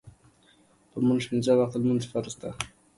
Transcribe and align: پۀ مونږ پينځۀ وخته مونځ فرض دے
پۀ 0.91 0.97
مونږ 1.07 1.21
پينځۀ 1.29 1.53
وخته 1.57 1.77
مونځ 1.85 2.03
فرض 2.11 2.33
دے 2.41 2.51